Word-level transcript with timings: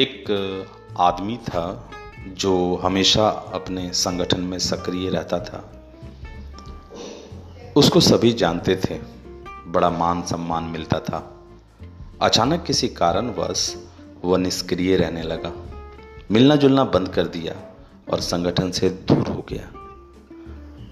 एक 0.00 0.24
आदमी 0.98 1.36
था 1.36 1.90
जो 2.28 2.76
हमेशा 2.76 3.28
अपने 3.28 3.92
संगठन 3.92 4.40
में 4.40 4.58
सक्रिय 4.58 5.10
रहता 5.10 5.38
था। 5.38 5.72
उसको 7.76 8.00
सभी 8.00 8.32
जानते 8.32 8.76
थे, 8.76 8.98
बड़ा 9.66 9.90
मान 9.90 10.22
सम्मान 10.22 10.64
मिलता 10.64 11.00
था। 11.00 11.44
अचानक 12.22 12.64
किसी 12.64 12.88
कारणवश 12.88 13.86
वह 14.24 14.38
निष्क्रिय 14.38 14.96
रहने 14.96 15.22
लगा। 15.22 15.52
मिलना 16.30 16.56
जुलना 16.56 16.84
बंद 16.84 17.08
कर 17.08 17.26
दिया 17.26 17.76
और 18.12 18.20
संगठन 18.20 18.70
से 18.70 18.88
दूर 18.90 19.28
हो 19.28 19.46
गया। 19.48 19.70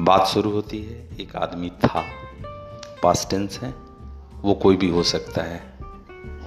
बात 0.00 0.26
शुरू 0.26 0.50
होती 0.50 0.82
है, 0.82 1.08
एक 1.20 1.36
आदमी 1.36 1.70
था। 1.70 2.04
पास्ट 3.02 3.30
टेंस 3.30 3.58
है, 3.58 3.74
वो 4.40 4.54
कोई 4.54 4.76
भी 4.76 4.88
हो 4.88 5.02
सकता 5.02 5.42
है। 5.42 5.69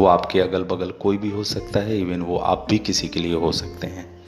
वो 0.04 0.10
आपके 0.10 0.40
अगल 0.40 0.64
बगल 0.64 0.92
कोई 0.92 1.18
भी 1.18 1.30
हो 1.30 1.44
सकता 1.44 1.80
है, 1.80 2.00
इवन 2.00 2.22
वो 2.22 2.38
आप 2.38 2.68
भी 2.70 2.78
किसी 2.78 3.08
के 3.08 3.20
लिए 3.20 3.36
हो 3.36 3.52
सकते 3.52 3.88
हैं। 3.88 4.24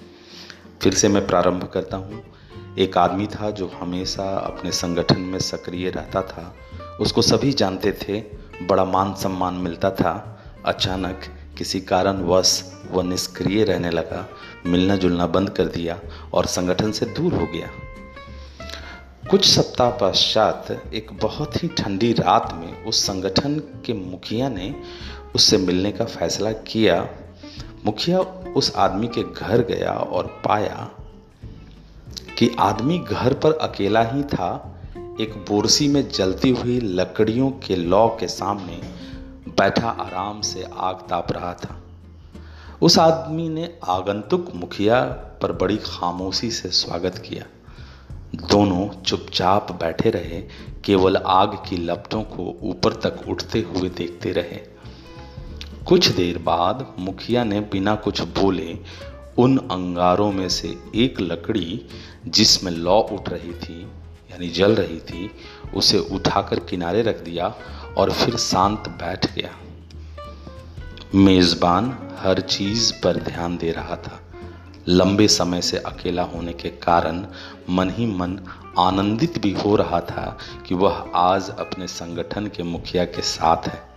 फिर 0.81 0.93
से 0.93 1.07
मैं 1.07 1.27
प्रारंभ 1.27 1.63
करता 1.63 1.97
हूँ। 1.97 2.23
एक 2.79 2.97
आदमी 2.97 3.27
था 3.27 3.51
जो 3.51 3.71
हमेशा 3.79 4.37
अपने 4.37 4.71
संगठन 4.71 5.19
में 5.19 5.39
सक्रिय 5.39 5.89
रहता 5.89 6.21
था। 6.21 6.55
उसको 7.01 7.21
सभी 7.21 7.53
जानते 7.53 7.91
थे, 7.91 8.23
बड़ा 8.65 8.85
मान 8.85 9.13
सम्मान 9.13 9.53
मिलता 9.53 9.91
था। 9.91 10.43
अचानक 10.65 11.21
किसी 11.57 11.81
कारणवश 11.81 12.81
वह 12.91 13.03
निष्क्रिय 13.03 13.63
रहने 13.63 13.89
लगा 13.89 14.29
मिलना 14.65 14.95
जुलना 14.95 15.27
बंद 15.27 15.49
कर 15.49 15.65
दिया 15.65 15.99
और 16.33 16.45
संगठन 16.45 16.91
से 16.91 17.05
दूर 17.05 17.33
हो 17.33 17.45
गया। 17.45 17.69
कुछ 19.29 19.45
सप्ताह 19.45 19.89
पश्चात 19.89 20.83
एक 20.93 21.07
बहुत 21.13 21.63
ही 21.63 21.67
ठंडी 21.67 22.13
रात 22.13 22.53
में 22.53 22.83
उस 22.83 23.07
संगठन 23.07 23.59
के 23.59 23.93
मुखिया 23.93 24.49
ने 24.49 24.75
उससे 25.35 25.57
मिलने 25.57 25.91
का 25.91 26.05
फैसला 26.05 26.51
किया, 26.51 27.09
मुखिया 27.85 28.19
उस 28.57 28.75
आदमी 28.75 29.07
के 29.07 29.23
घर 29.33 29.61
गया 29.61 29.91
और 29.91 30.41
पाया 30.45 30.91
कि 32.37 32.55
आदमी 32.59 32.99
घर 32.99 33.33
पर 33.33 33.51
अकेला 33.51 34.03
ही 34.03 34.23
था। 34.23 34.71
एक 35.21 35.33
बोरसी 35.33 35.87
में 35.87 36.09
जलती 36.09 36.49
हुई 36.49 36.79
लकड़ियों 36.79 37.51
के 37.51 37.75
लौ 37.75 38.07
के 38.09 38.27
सामने 38.27 38.81
बैठा 39.59 39.89
आराम 39.89 40.41
से 40.41 40.65
आग 40.77 40.95
ताप 40.95 41.31
रहा 41.31 41.53
था। 41.53 41.83
उस 42.81 42.99
आदमी 42.99 43.49
ने 43.49 43.77
आगंतुक 43.83 44.51
मुखिया 44.55 45.01
पर 45.41 45.51
बड़ी 45.51 45.77
खामोशी 45.77 46.51
से 46.51 46.69
स्वागत 46.69 47.17
किया। 47.17 47.45
दोनों 48.47 49.01
चुपचाप 49.01 49.71
बैठे 49.71 50.09
रहे, 50.09 50.41
केवल 50.85 51.17
आग 51.17 51.57
की 51.69 51.77
लपटों 51.77 52.23
को 52.23 52.59
ऊपर 52.63 52.93
तक 52.93 53.27
उठते 53.27 53.59
हुए 53.59 53.89
देखते 53.89 54.31
रहे। 54.31 54.74
कुछ 55.87 56.07
देर 56.07 56.37
बाद 56.37 56.95
मुखिया 56.99 57.43
ने 57.43 57.61
बिना 57.61 57.95
कुछ 57.95 58.21
बोले 58.21 58.79
उन 59.37 59.57
अंगारों 59.57 60.31
में 60.31 60.49
से 60.49 60.77
एक 60.95 61.21
लकड़ी 61.21 61.85
जिसमें 62.27 62.71
लौ 62.71 62.99
उठ 62.99 63.29
रही 63.29 63.53
थी, 63.53 63.81
यानी 64.31 64.49
जल 64.49 64.75
रही 64.75 64.99
थी, 64.99 65.31
उसे 65.75 65.99
उठाकर 65.99 66.59
किनारे 66.59 67.01
रख 67.01 67.23
दिया 67.23 67.55
और 67.97 68.11
फिर 68.11 68.35
शांत 68.35 68.79
बैठ 68.79 69.35
गया। 69.35 69.49
मेजबान 71.15 72.15
हर 72.19 72.39
चीज़ 72.39 72.93
पर 73.03 73.17
ध्यान 73.17 73.57
दे 73.57 73.71
रहा 73.71 73.95
था। 73.95 74.21
लंबे 74.87 75.27
समय 75.27 75.61
से 75.61 75.77
अकेला 75.77 76.23
होने 76.23 76.53
के 76.53 76.69
कारण 76.69 77.25
मन 77.69 77.89
ही 77.89 78.05
मन 78.05 78.39
आनंदित 78.79 79.37
भी 79.37 79.51
हो 79.53 79.75
रहा 79.75 80.01
था 80.01 80.37
कि 80.67 80.75
वह 80.75 81.11
आज 81.15 81.49
अपने 81.49 81.87
संगठन 81.87 82.47
के 82.47 82.63
मुखिया 82.63 83.05
के 83.05 83.21
साथ 83.21 83.67
है। 83.67 83.94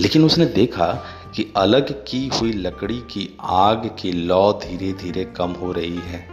लेकिन 0.00 0.24
उसने 0.24 0.46
देखा 0.46 0.92
कि 1.36 1.52
अलग 1.56 1.90
की 2.04 2.26
हुई 2.28 2.52
लकड़ी 2.52 2.98
की 3.10 3.28
आग 3.42 3.86
की 3.98 4.12
लौ 4.12 4.52
धीरे 4.52 4.92
धीरे 4.92 5.24
कम 5.24 5.50
हो 5.52 5.72
रही 5.72 5.98
है। 5.98 6.28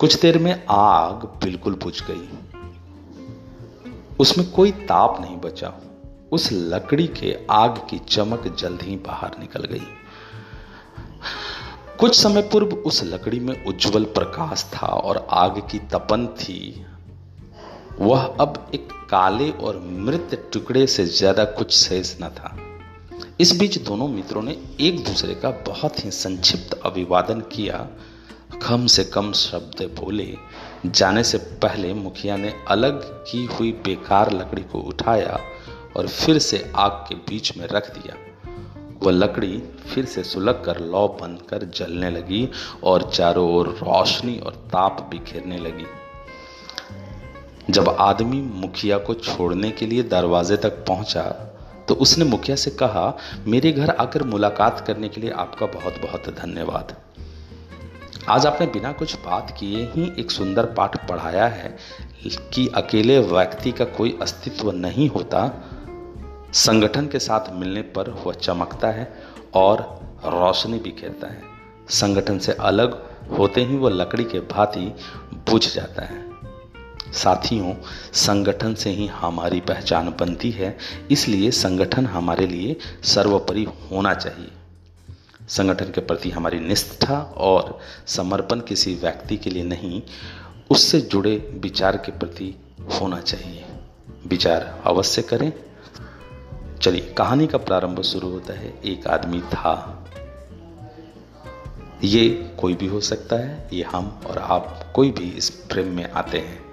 कुछ 0.00 0.20
देर 0.20 0.38
में 0.38 0.64
आग 0.70 1.24
बिल्कुल 1.44 1.74
बुझ 1.74 2.02
गई। 2.02 2.28
उसमें 4.20 4.50
कोई 4.50 4.70
ताप 4.70 5.20
नहीं 5.20 5.36
बचा। 5.36 5.72
उस 6.32 6.48
लकड़ी 6.52 7.06
के 7.06 7.36
आग 7.50 7.76
की 7.90 7.98
चमक 7.98 8.54
जल्द 8.58 8.82
ही 8.82 8.96
बाहर 8.96 9.38
निकल 9.40 9.64
गई। 9.64 9.86
कुछ 12.00 12.14
समय 12.14 12.42
पूर्व 12.42 12.66
उस 12.76 13.02
लकड़ी 13.04 13.40
में 13.40 13.64
उज्जवल 13.64 14.04
प्रकाश 14.04 14.64
था 14.74 14.86
और 14.86 15.26
आग 15.30 15.60
की 15.70 15.78
तपन 15.78 16.26
थी। 16.26 16.86
वह 18.00 18.22
अब 18.40 18.70
एक 18.74 18.88
काले 19.10 19.50
और 19.50 19.78
मृत 19.86 20.50
टुकड़े 20.52 20.86
से 20.86 21.04
ज़्यादा 21.06 21.44
कुछ 21.44 21.72
शेष 21.72 22.16
न 22.22 22.28
था। 22.28 22.56
इस 23.40 23.58
बीच 23.58 23.78
दोनों 23.78 24.08
मित्रों 24.08 24.42
ने 24.42 24.58
एक 24.80 25.04
दूसरे 25.04 25.34
का 25.34 25.50
बहुत 25.50 26.04
ही 26.04 26.10
संक्षिप्त 26.10 26.80
अभिवादन 26.84 27.40
किया। 27.40 27.88
कम 28.68 28.86
से 28.86 29.04
कम 29.04 29.32
शब्द 29.32 29.82
बोले। 29.82 30.36
जाने 30.86 31.24
से 31.24 31.38
पहले 31.38 31.94
मुखिया 31.94 32.36
ने 32.36 32.54
अलग 32.68 32.92
की 33.02 33.46
हुई 33.46 33.72
बेकार 33.72 34.32
लकड़ी 34.32 34.62
को 34.62 34.78
उठाया 34.78 35.40
और 35.96 36.08
फिर 36.08 36.38
से 36.38 36.72
आग 36.76 36.90
के 36.90 37.14
बीच 37.14 37.56
में 37.56 37.66
रख 37.66 37.94
दिया। 37.94 38.16
वह 39.02 39.12
लकड़ी 39.12 39.62
फिर 39.94 40.04
से 40.04 40.24
सुलग 40.24 40.64
कर 40.64 40.80
लौ 40.80 41.08
बनकर 41.08 41.64
जलने 41.64 42.10
लगी 42.10 42.48
और 42.84 43.10
चारों 43.14 43.54
ओर 43.54 43.68
रोशनी 43.68 44.38
और 44.38 44.52
ताप 44.52 45.08
बिखेरने 45.10 45.58
लगी। 45.58 45.86
जब 47.70 47.88
आदमी 47.88 48.42
मुखिया 48.42 48.98
को 48.98 49.14
छोड़ने 49.14 49.70
के 49.70 49.86
लिए 49.86 50.02
दरवाजे 50.02 50.56
तक 50.56 50.70
पहुँचा 50.70 51.51
तो 51.88 51.94
उसने 51.94 52.24
मुखिया 52.24 52.56
से 52.56 52.70
कहा, 52.70 53.16
मेरे 53.46 53.72
घर 53.72 53.90
आकर 53.90 54.22
मुलाकात 54.22 54.84
करने 54.86 55.08
के 55.08 55.20
लिए 55.20 55.30
आपका 55.30 55.66
बहुत 55.66 55.94
बहुत 56.02 56.28
धन्यवाद। 56.28 56.96
आज 58.28 58.46
आपने 58.46 58.66
बिना 58.66 58.92
कुछ 58.92 59.16
बात 59.16 59.54
किए 59.60 59.84
ही 59.84 60.12
एक 60.18 60.30
सुंदर 60.30 60.66
पाठ 60.66 61.08
पढ़ाया 61.08 61.46
है 61.46 61.76
कि 62.54 62.66
अकेले 62.68 63.18
व्यक्ति 63.18 63.72
का 63.72 63.84
कोई 63.84 64.18
अस्तित्व 64.22 64.70
नहीं 64.70 65.08
होता। 65.08 65.68
संगठन 66.52 67.06
के 67.06 67.18
साथ 67.18 67.52
मिलने 67.52 67.82
पर 67.82 68.10
वह 68.10 68.32
चमकता 68.32 68.88
है 68.88 69.12
और 69.54 69.80
रोशनी 70.24 70.78
बिखेरता 70.78 71.26
है। 71.26 71.42
संगठन 71.88 72.38
से 72.38 72.52
अलग 72.52 73.02
होते 73.38 73.64
ही 73.64 73.76
वह 73.76 73.90
लकड़ी 73.90 74.24
के 74.24 74.40
भांति 74.40 74.94
बुझ 75.50 75.74
जाता 75.74 76.02
है। 76.02 76.31
साथियों, 77.12 77.74
संगठन 78.12 78.74
से 78.74 78.90
ही 78.90 79.06
हमारी 79.06 79.60
पहचान 79.60 80.14
बनती 80.20 80.50
है, 80.50 80.78
इसलिए 81.10 81.50
संगठन 81.50 82.06
हमारे 82.06 82.46
लिए 82.46 82.76
सर्वोपरि 83.02 83.64
होना 83.64 84.14
चाहिए। 84.14 84.50
संगठन 85.48 85.84
के 85.84 86.00
प्रति 86.00 86.30
हमारी 86.30 86.60
निष्ठा 86.60 87.18
और 87.36 87.78
समर्पण 88.06 88.60
किसी 88.60 88.94
व्यक्ति 88.94 89.36
के 89.36 89.50
लिए 89.50 89.64
नहीं, 89.64 90.02
उससे 90.70 91.00
जुड़े 91.00 91.36
विचार 91.54 91.96
के 91.96 92.12
प्रति 92.12 92.54
होना 93.00 93.20
चाहिए। 93.20 93.64
विचार 94.26 94.82
अवश्य 94.86 95.22
करें। 95.22 95.52
चलिए, 96.82 97.14
कहानी 97.18 97.46
का 97.46 97.58
प्रारंभ 97.58 98.00
शुरू 98.00 98.30
होता 98.30 98.52
है। 98.52 98.80
एक 98.84 99.06
आदमी 99.06 99.40
था। 99.40 99.98
ये 102.04 102.54
कोई 102.60 102.74
भी 102.74 102.86
हो 102.86 103.00
सकता 103.00 103.36
है, 103.36 103.68
ये 103.72 103.82
हम 103.82 104.20
और 104.26 104.38
आप 104.38 104.92
कोई 104.94 105.10
भी 105.10 105.30
इस 105.30 105.50
प्रेम 105.50 105.88
में 105.88 106.10
आते 106.10 106.38
हैं। 106.38 106.71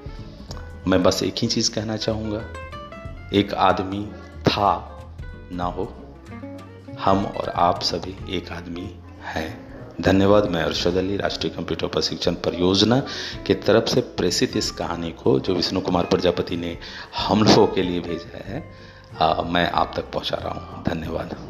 मैं 0.87 1.03
बस 1.03 1.23
एक 1.23 1.35
ही 1.41 1.47
चीज़ 1.47 1.71
कहना 1.71 1.97
चाहूँगा। 1.97 2.43
एक 3.33 3.53
आदमी 3.53 4.05
था 4.41 5.01
ना 5.51 5.63
हो 5.63 5.93
हम 6.99 7.25
और 7.25 7.49
आप 7.49 7.81
सभी 7.81 8.37
एक 8.37 8.51
आदमी 8.51 8.99
हैं। 9.23 9.69
धन्यवाद 10.01 10.49
मैं 10.49 10.63
अरशद 10.63 10.95
अली 10.95 11.17
राष्ट्रीय 11.17 11.53
कंप्यूटर 11.53 11.87
प्रशिक्षण 11.87 12.33
परियोजना 12.33 12.99
के 13.47 13.53
तरफ़ 13.53 13.85
से 13.85 14.01
प्रेषित 14.01 14.57
इस 14.57 14.71
कहानी 14.71 15.11
को 15.11 15.39
जो 15.39 15.55
विष्णु 15.55 15.81
कुमार 15.81 16.05
प्रजापति 16.05 16.57
ने 16.57 16.77
हम 17.17 17.43
लोगों 17.43 17.67
के 17.67 17.83
लिए 17.83 17.99
भेजा 17.99 18.37
है। 18.45 18.71
आ, 19.21 19.41
मैं 19.41 19.71
आप 19.71 19.93
तक 19.95 20.11
पहुँचा 20.11 20.37
रहा 20.37 20.53
हूँ। 20.53 20.83
धन्यवाद। 20.83 21.48